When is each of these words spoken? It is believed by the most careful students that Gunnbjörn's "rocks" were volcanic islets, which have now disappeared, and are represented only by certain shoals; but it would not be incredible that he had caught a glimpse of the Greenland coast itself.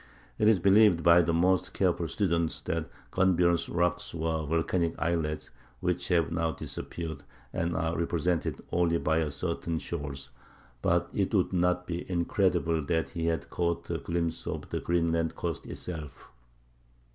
It 0.39 0.47
is 0.47 0.57
believed 0.57 1.03
by 1.03 1.21
the 1.21 1.31
most 1.31 1.75
careful 1.75 2.07
students 2.07 2.59
that 2.61 2.89
Gunnbjörn's 3.11 3.69
"rocks" 3.69 4.15
were 4.15 4.43
volcanic 4.47 4.95
islets, 4.97 5.51
which 5.79 6.07
have 6.07 6.31
now 6.31 6.49
disappeared, 6.53 7.21
and 7.53 7.77
are 7.77 7.95
represented 7.95 8.61
only 8.71 8.97
by 8.97 9.29
certain 9.29 9.77
shoals; 9.77 10.31
but 10.81 11.07
it 11.13 11.35
would 11.35 11.53
not 11.53 11.85
be 11.85 12.09
incredible 12.09 12.81
that 12.85 13.09
he 13.09 13.27
had 13.27 13.51
caught 13.51 13.91
a 13.91 13.99
glimpse 13.99 14.47
of 14.47 14.71
the 14.71 14.79
Greenland 14.79 15.35
coast 15.35 15.67
itself. 15.67 16.31